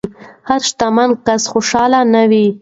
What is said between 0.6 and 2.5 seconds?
شتمن کس خوشحال نه وي.